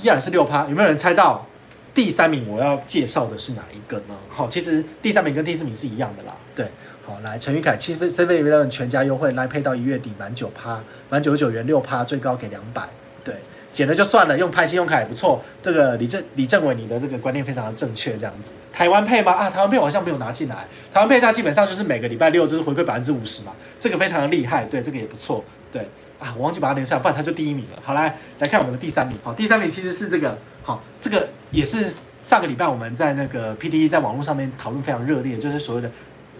[0.01, 1.45] 依然是六趴，有没有人猜到
[1.93, 4.15] 第三名我要介绍的是哪一个呢？
[4.27, 6.69] 好，其实第三名跟第四名是一样的啦，对。
[7.05, 12.87] 好，来陈玉凯七分 seven eleven 全家优惠来配到一月底满九趴，满九十九元六趴，最高给两百。
[13.23, 13.33] 对，
[13.71, 15.41] 减了就算了，用拍信用卡也不错。
[15.59, 18.53] 这个李正李政委，你的这个观念非常的正确，这样子。
[18.71, 19.31] 台湾配吗？
[19.31, 20.67] 啊，台湾配好像没有拿进来。
[20.93, 24.65] 台湾配它基本上就是每个礼拜六就是回馈百分之五十嘛，这个非常的厉害。
[24.65, 25.43] 对，这个也不错。
[25.71, 27.79] 对，啊，我忘记把它留下，不然它就第一名了。
[27.81, 29.17] 好，来来看我们的第三名。
[29.23, 30.37] 好，第三名其实是这个。
[30.61, 35.89] 好，这个也是上个礼拜我们在那个 P D E 在网络上面讨论非常热烈，就是所谓的。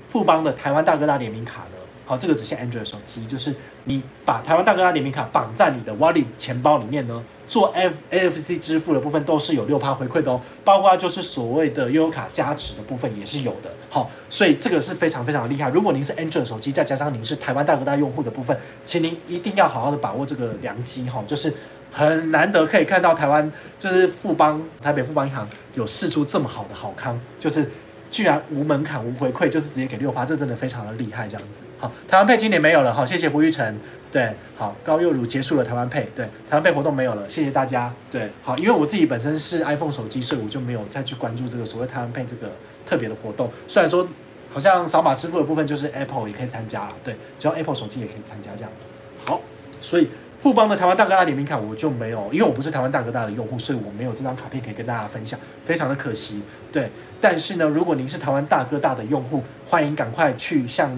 [0.08, 1.78] 富邦的台湾大哥大联名卡的？
[2.04, 13.72] 好，这个只限 Android 手机，就是你把台湾大哥大联名卡绑在你的 Wallet 钱包里面呢，做 F NFC 支付的部分都是有六趴回馈的哦，包括就是所谓的悠游卡加持的部分也是有的。
[13.90, 15.68] 好，所以这个是非常非常厉害。
[15.72, 21.52] 如果您是 Android 手机，再加上您是台湾大哥大用户的部分，请您一定要好好的把握这个良机哈，就是
[21.92, 27.68] 很难得可以看到台湾就是富邦台北富邦银行有试出这么好的好康，就是。
[28.12, 31.64] 居然无门槛无回馈，就是直接给六趴，这真的非常的厉害，这样子。
[31.78, 33.78] 好，台湾配今年没有了，好，谢谢胡玉成。
[34.12, 37.94] 对，好，高佑如结束了台湾配，对，台湾配活动没有了，谢谢大家。
[38.10, 42.52] 对，好，因为我自己本身是 iPhone 手机，所以我就没有再去关注这个所谓台湾配这个
[42.86, 43.52] 特别的活动。
[43.68, 44.08] 虽然说
[44.52, 48.94] 好像扫码支付的部分就是 Apple 也可以参加了，对，只要 Apple 手机也可以参加这样子。
[49.26, 49.42] 好，
[49.82, 50.10] 所以。
[50.40, 56.42] 富邦的台湾大哥大联名卡我就没有，因为我不是台湾大哥大的用户，所以我没有这张卡片可以跟大家分享，非常的可惜。
[56.72, 60.90] 对，但是呢，如果您是台湾大哥大的用户，欢迎赶快去向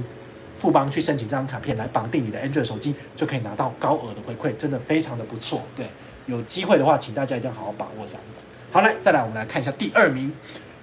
[0.56, 5.64] 富邦去申请这张卡片来绑定你的 Android 手机，就可以拿到高额的回馈，真的非常的不错。
[5.76, 5.88] 对，
[6.28, 8.42] 有机会的话，请大家一定要好好把握这样子。
[8.72, 10.32] 好来，再来我们来看一下第二名，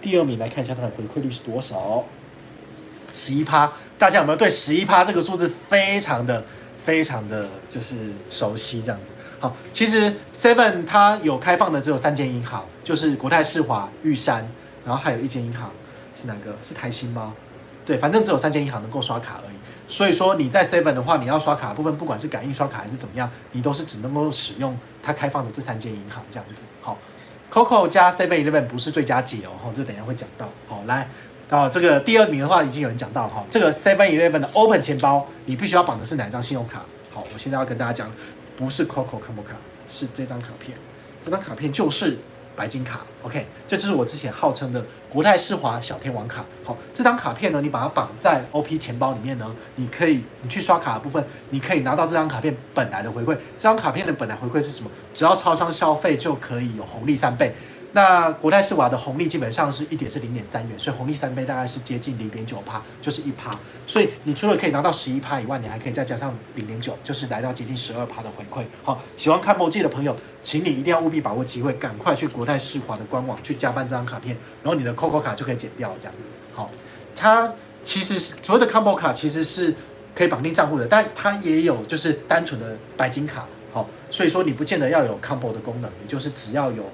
[0.03, 2.03] 第二名来看一下它的回馈率是多少？
[3.15, 6.45] 十一趴，大家有没有对十一趴这个数字非常的、
[6.89, 9.13] 非常的就是熟悉这样子？
[9.39, 14.51] 好，其实 Seven 它有开放的只有三间银行，就是国泰世华、玉山，
[14.87, 15.71] 然后还有一间银行
[16.15, 16.57] 是哪个？
[16.63, 17.35] 是台新吗？
[17.85, 19.57] 对，反正只有三间银行能够刷卡而已。
[19.87, 26.65] 所以说你在 Seven 的话，你要刷卡部分，不管是感应刷卡还是怎么样，你都是只能够使用它开放的这三间银行这样子。
[26.81, 26.97] 好
[27.53, 30.49] ，Coco 加 Seven Eleven 不是最佳解哦，哈，这等一下会讲到。
[30.67, 31.07] 好，来。
[31.51, 36.85] 啊，这个第二名的话已经有人讲到哈，这个 Seven Eleven 的 Open 钱包，你必须要绑的是哪一张信用卡？
[37.11, 38.13] 好，我现在要跟大家讲，
[38.55, 39.57] 不是 Coco c o m o 卡，
[39.89, 40.77] 是这张卡片，
[41.23, 42.19] 这张卡片就是
[42.55, 43.01] 白金卡。
[43.23, 46.45] OK，这就是我之前号称的国泰世华小天王卡。
[46.63, 53.35] 好，这张卡片呢，你把它绑在 OP 钱包里面呢，你可以你去刷卡的部分，你可以拿到这张卡片本来的回馈。
[53.57, 54.91] 这张卡片的本来回馈是什么？
[55.15, 57.55] 只要超商消费就可以有红利三倍。
[57.93, 63.51] 那国泰世华的红利基本上是一点是零点三元，所以红利三倍大概是接近零点九趴，就是一趴。
[63.87, 68.67] 所以你除了可以拿到十一趴以外，你还可以再加上零点九，就是来到接近十二趴的回馈。
[68.83, 76.33] 好，喜欢看魔戒的朋友，请你一定要务必把握机会，赶快去国泰世华的官网去加办这张卡片，然后你的 COCO 卡就可以减掉这样子。
[76.55, 76.71] 好，
[77.17, 77.51] 它
[77.83, 79.75] 其实是所谓的 Combo 卡其实是
[80.15, 83.47] 可以绑定账户的，但它也有就是单纯的白金卡。
[83.73, 86.85] 好，所以说你不见得要有 Combo 的功能，也就是只要有。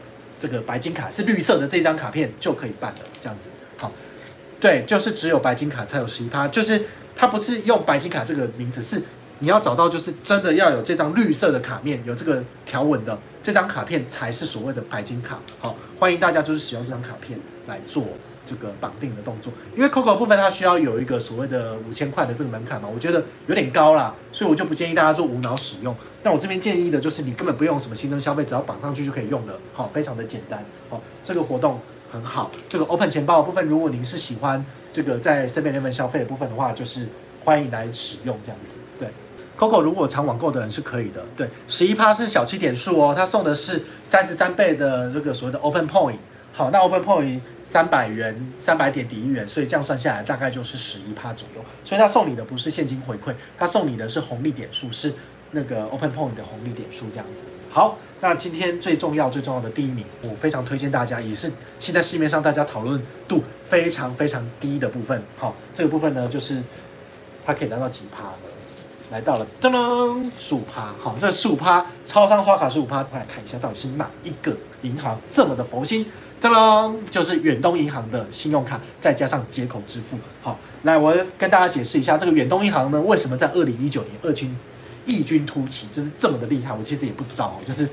[0.45, 3.91] 这个白金卡是绿色的这张卡片就可以办了，这样子好，
[4.61, 6.83] 对，就是只有白金卡才有十一趴，就是
[7.17, 9.01] 它不是用白金卡这个名字，是
[9.39, 15.41] 你要找到就是真的要有这张绿色的卡面，有这个条纹的这张卡片才是所谓的白金卡。
[15.61, 18.07] 好，欢迎大家就是使用这张卡片来做。
[18.47, 25.95] 这个绑定的动作，因为 COCO 部分它需要有一个所谓的五千块的这个门槛嘛，我觉得有点高啦，所以我就不建议大家做无脑使用。
[26.23, 30.65] 那我这边建议的就是你根本不用什么新增消费，只要绑上去就可以用的，好，非常的简单。
[30.91, 31.81] 好，这个活动
[32.11, 32.51] 很好。
[32.69, 37.09] 这个 Open 钱包的部分，如果您是喜欢这个在 Seven Eleven 消费的部分的话，就是
[37.45, 38.77] 欢迎来使用这样子。
[38.99, 39.09] 对
[39.59, 41.25] ，COCO 如果常网购的人是可以的。
[41.35, 46.17] 对，十一趴是小七点数哦，他送的是三十三倍的这个所谓的 Open Point。
[46.57, 51.65] 好，那 Open Point 三百元，三百点抵一元，所以这样算下来大概就是十一趴左右。
[51.85, 55.13] 所以他送你的不是现金回馈，他送你的是红利点数，是
[55.51, 57.49] 那个 Open Point 的红利点数这样子。
[57.71, 65.21] 好，那今天最重要最重要的第一名，我非常推荐大家，也是现在市面上大家讨论度非常非常低的部分。
[65.37, 66.63] 好，这个部分呢，就是
[67.45, 68.39] 它可以达到几趴呢？
[69.11, 70.95] 来到了噔噔十五趴。
[71.01, 76.07] 好，这十五趴超商刷卡十五趴，来看一下到底是哪一个银行这么的佛心。
[76.45, 80.19] 噔噔，就是远东银行的信用卡，再加上接口支付。
[80.43, 84.55] 好，来我跟大家解释一下，这个远东银行呢，为什么在二零一九年二军
[85.07, 86.75] 异军突起，就是这么的厉害？
[86.75, 87.89] 我其实也不知道哦，就是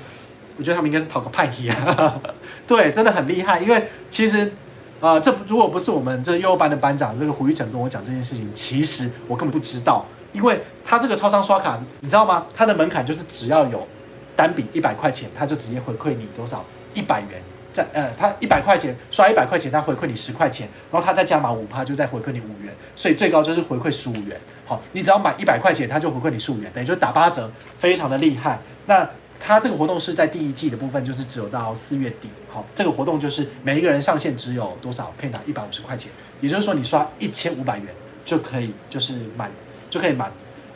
[0.58, 2.22] 我觉得他们应该是讨个派系啊。
[2.68, 4.52] 对，真的很厉害，因为其实
[5.00, 12.46] 啊，这如果不是我们这幼儿班的班长这个胡玉成跟我讲这件事情，其实我根本不知道，因为他这个超商刷卡，你知道吗？
[12.54, 13.88] 他的门槛就是只要有
[14.36, 17.42] 单笔一百块钱，他就直接回馈你多少一百元。
[17.74, 24.40] 在呃，他一百块钱刷一百块钱，他回馈你十块钱，然后他再加码五趴，就再回馈你五元，所以最高就是回馈十五元。
[24.66, 28.60] 好，你只要买一百块钱，他就回馈你十五元，等于就打八折，非常的厉害。
[28.86, 32.30] 那他这个活动是在第一季的部分，就是只有到四月底。
[32.50, 37.88] 好，这个活动就是每一个人上限只有多少，可以拿一百五十块钱，也就是说你刷一千五百元
[38.26, 39.50] 就可以，就是满
[39.90, 40.32] 就可以满。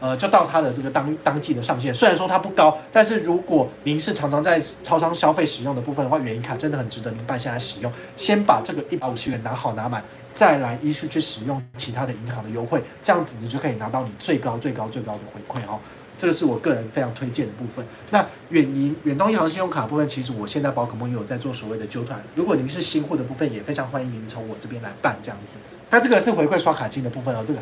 [0.05, 7.91] 呃，就到它的这个当当季的上限，虽然说它不高，但是如果您是常常在超商消费使用的部分的话，原银卡真的很值得您办下来使用。
[8.15, 10.03] 先把这个一百五十元拿好拿满，
[10.35, 15.79] 再来依序去使用其他的银行的优惠，这样子你就可以拿到你最高最高最高的回馈哦。
[16.19, 17.83] 这个是我个人非常推荐的部分。
[18.11, 25.57] 那远银远东银行信用卡部分，其实我现在宝可梦也有在做所谓的揪团，如果您是新户的部分，也非常欢迎您从我这边来办这样子。
[25.89, 27.59] 那这个是回馈刷卡金的部分哦，这个。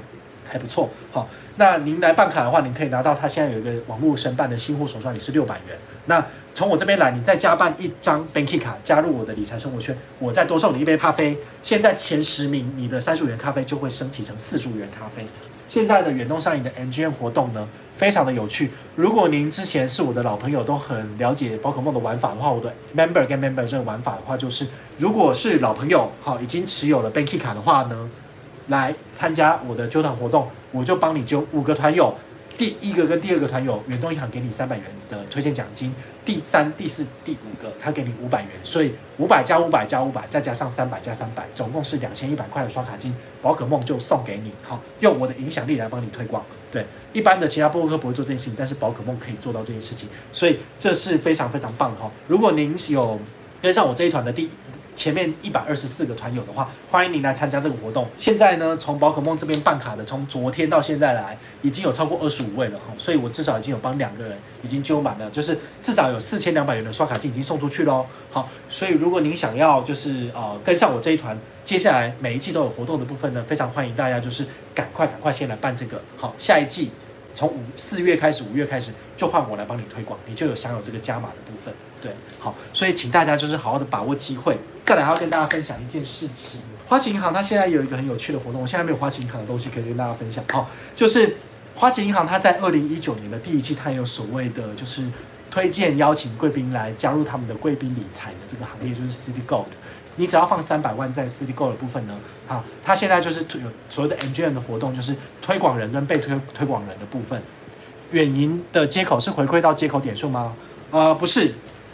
[0.53, 5.75] 还不错，好，那您来办卡的话，您可以拿到他现在有一个网络申办的新户手刷，也是六百元。
[6.05, 11.35] 那从我这边来，你再加办一张 Banky 卡，加入我的理财生活圈，我再多送你一杯咖啡。
[11.63, 15.25] 现在前十名，你的三十五元咖啡就会升级成四十五元咖啡。
[15.67, 18.69] 现在的远东上影的 MGM 活动呢，非常的有趣。
[18.95, 24.67] 如果您之前是我的老朋友，都很了解宝可梦的玩法的话，我的 Member 跟 Member 这个玩法的话，就是
[24.99, 28.07] 如果是老朋友，好，已经持有了 Banky 卡的话呢。
[28.67, 32.13] 来参加我的揪团活动，我就帮你揪五个团友，
[32.57, 46.43] 第一个跟第二个团友，远东银行给你三百元的推荐奖金，第三、第四、第五个他给你五百元，所以五百加五百加五百，再加上三百加三百，总共是两千一百块的刷卡金，宝可梦就送给你，好，用我的影响力来帮你推广。
[46.71, 52.09] 对，一般的其他博客不会做这件事情，但是宝可梦可以做到这件事情，所以这是非常非常棒的哈。
[52.27, 53.19] 如果您有
[53.61, 54.49] 跟上我这一团的第。
[54.95, 58.07] 前面一百二十四个团友的话，欢迎您来参加这个活动。
[58.17, 68.05] 现在呢，从宝可梦这边办卡的，从昨天到现在来，已经有超过二十五位了哈，所以我至少已经有帮两个人已经揪满了，就是至少有四千两百元的刷卡金已经送出去喽。
[68.31, 76.01] 好，所以如果您想要就是呃跟上我这一团，接下来每一季都有活动的部分呢，非常欢迎大家就是赶快赶快先来办这个。
[76.17, 76.91] 好，下一季
[77.33, 81.73] 从五四月开始，五月开始就换我来帮你推广，你就有享有这个加码的部分。
[82.01, 84.57] 对，好，所以请大家就是好好的把握机会。
[84.85, 90.43] 再来要跟大家分享一件事情，花旗银行它现在有一个很有趣的活动，我现在没有花旗银行的东西可以跟大家分享。
[90.51, 91.37] 好，就是
[91.73, 95.05] 花旗银行它在二零一九年的第一期，它有所谓的就是
[95.49, 99.67] 推荐邀请贵宾来加入他们的贵宾理财的这个行业，就是 City Gold。
[100.17, 102.13] 你只要放三百万在 City Gold 的部分呢，
[102.47, 107.41] 啊，它现在就是有所谓的 ngm 的活动，就是推广人跟被推推广人的部分，
[108.11, 110.53] 远银的接口是回馈到接口点数吗？
[110.91, 111.53] 呃，不是。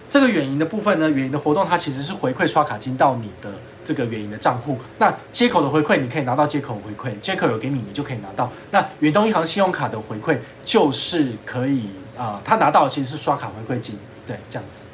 [0.10, 3.51] 这个远银的部分呢，远银的活动它其实是回馈刷卡金到你的
[3.84, 4.78] 这个远银的账户。
[4.97, 8.51] 那接口的回馈你可以拿到接口回馈，接口有给你，你就可以拿到。
[8.72, 14.86] 那远东银行信用卡的回馈就是可以啊，他拿到其实是刷卡回馈金，对，这样子。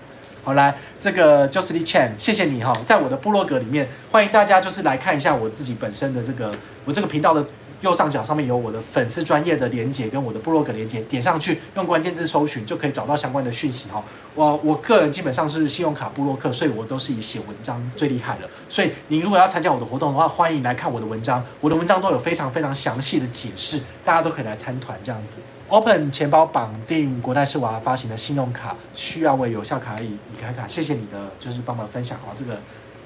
[0.43, 6.51] 好，来这个 Josely Chan，谢谢你哈，在我的部落格里面，欢迎大家就是来看一下我自己本身的这个
[6.83, 7.45] 我这个频道的。
[7.85, 14.03] 右上角上面有我的粉丝专业的连接跟我的部落格连接，点上去用关键字搜寻就可以找到相关的讯息哈。
[14.33, 18.49] 我我个人基本上是信用卡部落客，所以我都是以写文章最厉害了。
[18.67, 25.41] 所以你如果要参加我的活动的话，欢迎来看我的文章，我的文章都有非常非常详细的解释，大家都可以来参团这样子。
[25.67, 32.59] Open 钱包绑定国泰世华发行的信用卡，需要为有效卡以以开卡，谢谢你的就是帮忙分享哦这个。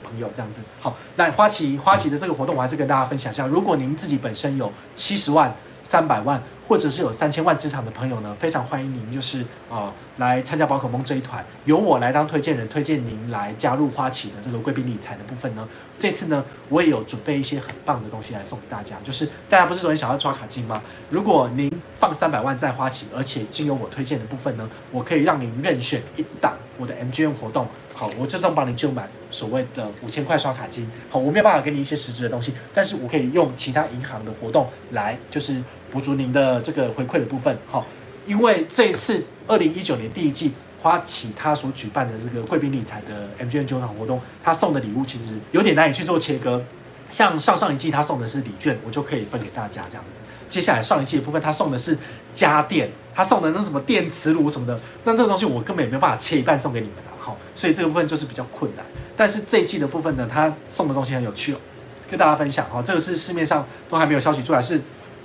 [0.03, 3.45] 朋友这样子好，那花旗花旗的这个活动，我还是跟大家分享一下。
[3.45, 6.41] 如果您自己本身有七十万、三百万。
[6.69, 15.67] 或者是有三千万资产的朋友呢，非常欢迎您，就是啊来参加宝可梦这一团，由我来当推荐人，推荐您来加入花旗的这个贵宾理财的部分呢。
[15.97, 20.79] 这次呢，我也有准备一些很棒的东西来送给大家，就是大家不是很想要刷卡金吗？
[21.09, 30.87] 如果您放三百万在花旗，而且经由我推荐的部分呢，我可以让您任选一档我的 MGM 活动，好，我自动帮您就满所谓的五千块刷卡金。
[31.09, 35.59] 好，我没有办法给你一些实质的东西，但是我可以用其他银行的活动来，就是。
[35.91, 37.85] 补足您的这个回馈的部分，好，
[38.25, 46.63] 因为这一次二零一九年第一季花旗他所举办的这个贵宾理财的 MGN 酒场活动，他送的礼物其实有点难以去做切割。
[47.09, 50.21] 像上上一季他送的是礼券，我就可以分给大家这样子。
[50.47, 51.97] 接下来上一季的部分，他送的是
[52.35, 58.85] 家电，他送的那什么电磁炉什么的，那这个东西我根本也没有办法切一半送给你们了，好，所以这个部分就是比较困难。
[59.17, 61.57] 但是这一季的部分呢，他送的东西很有趣哦，
[62.11, 64.79] 跟大家分享哈，这个是市面上都还没有消息出来是。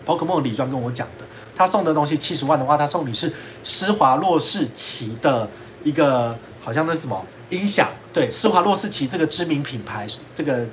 [0.05, 1.25] 宝可梦李专跟我讲的，
[1.57, 3.33] 他送的东西七十万的话，他送你是
[3.63, 5.49] 施华洛世奇的
[5.83, 10.67] 一个，好像那什么音响，对，施华洛世奇这个知名品牌，这个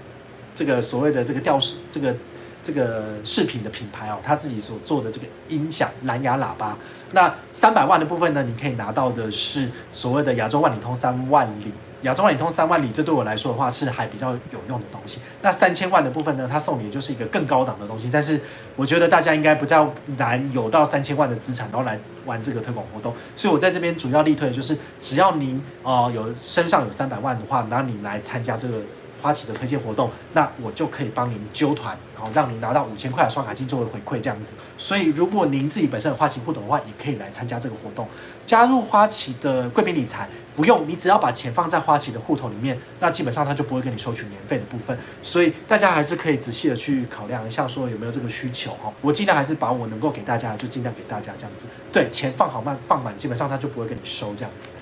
[0.53, 2.15] 这个所谓的这个吊饰，这个
[2.61, 6.77] 这个饰品的品牌哦，他自己所做的这个音响蓝牙喇叭。
[7.11, 11.71] 那三百万的部分呢，你可以拿到的是所谓的亚洲万里通三万里。
[12.01, 15.21] 亚洲万里通三万里，这对我来说的话是还比较有用的东西。
[15.41, 18.09] 那三千万的部分呢，它送你就是一个更高档的东西。
[18.11, 18.39] 但是
[18.75, 19.85] 我觉得大家应该不太
[20.17, 23.13] 难有到三千万的资产，然后来玩这个推广活动。
[23.35, 28.75] 所以我在这边主要力推的就是，只要您啊有身上有三百万的话，那你来参加这个。
[29.21, 34.55] 花旗的推荐活动，那我就可以帮您揪团，好让您拿到五千块的刷卡金作为回馈，这样子。
[34.77, 38.07] 所以如果您自己本身有花旗户头的话，也可以来参加这个活动，
[38.45, 44.97] 加入花旗的贵宾理财，不用你只要把钱放在花旗的户头里面，那基本上他就不会跟你收取年费的部分。
[45.21, 48.91] 所以大家还是可以仔细的去考量一下，说有没有这个需求哈。
[49.01, 51.67] 我尽量还是把我能够给大家的，就尽量给大家这样子。
[51.91, 54.73] 对，钱放好慢放满，基本上他就不会跟你收这样子。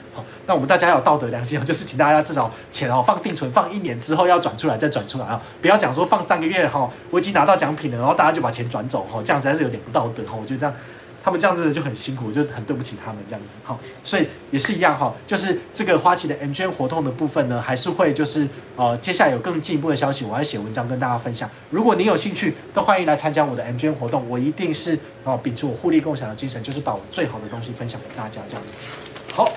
[0.46, 10.38] 那我们大家要有道德良心哦，就是请大家至少钱哦放定存放一年之后要转出来再转出来啊，不要讲说放三个月哈，我已经拿到奖品了，然后大家就把钱转走哈，这样子还是有点不道德哈。
[10.40, 10.76] 我觉得这样
[11.22, 13.78] 他们这样子就很辛苦，就很对不起他们这样子哈。
[14.04, 18.48] 所以也是一样哈，就是这个花旗的 M 捐活动的部分呢，还是会就是
[18.78, 21.50] 呃接下来有更进一步的消息，我要写文章跟大家分享。
[21.70, 28.88] 如果你有兴趣，都欢迎来参加我的 M 捐活动，我一定是哦秉持我互利共享的精神，就是把我最好的东西分享给大家这样子。
[29.34, 29.52] 好。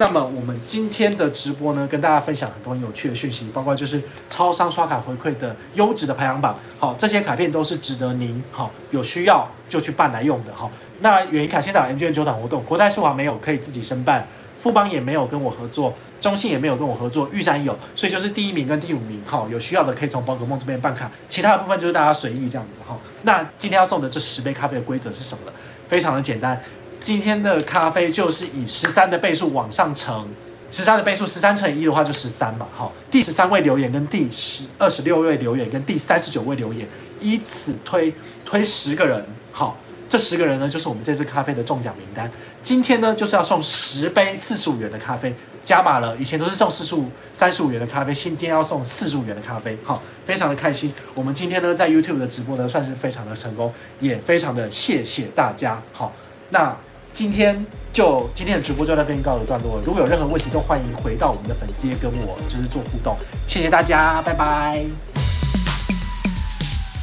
[0.00, 6.58] 那么我们今天的直播呢，跟大家分享很多很有趣的讯息，包括就是超商刷卡回馈的优质的排行榜。
[6.78, 10.70] 好，这些卡片都是值得您好有需要就去办来用的哈。
[11.00, 14.22] 那远银卡先导 M 券九档活动，国泰世华没有，可以自己申办；
[14.56, 22.96] 富邦也没有跟我合作，中信也没有跟我合作，玉山有，所以就是第一名跟第五名哈，有需要的可以从宝可梦这边办卡，其他的部分就是大家随意这样子哈。
[23.24, 25.52] 那今天要送的这十杯咖啡的规则是什么呢？
[25.88, 26.58] 非常的简单。
[27.00, 30.28] 今天的咖啡就是以十三的倍数往上乘，
[30.70, 32.68] 十三的倍数，十三乘以一的话就十三嘛。
[32.72, 36.86] 好，第十三位留言跟第十二十六位留言跟第三十九位留言，
[37.20, 38.12] 以此推
[38.44, 39.26] 推十个人。
[39.50, 39.78] 好，
[40.10, 42.30] 这十个人呢就是我们这次咖啡的中奖名单。
[42.62, 45.34] 今天呢就是要送十杯四十五元的咖啡，
[45.64, 46.14] 加码了。
[46.18, 49.76] 以前都是送四十五、三十五元的咖啡，今天要送四十五元的咖啡。
[49.82, 50.92] 好，非常的开心。
[51.14, 55.82] 我们今天呢在 YouTube 的直播呢算是非常的成功，也非常的谢谢大家。
[55.92, 56.12] 好，
[56.50, 56.76] 那。
[57.12, 59.80] 今天就今天的直播就到这边告一段落。
[59.84, 63.16] 如果有任何问题，都欢迎回到我们的粉丝页跟我就是做互动。
[63.46, 64.84] 谢谢大家，拜拜。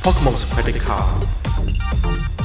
[0.01, 2.36] Pokemon Credit Card。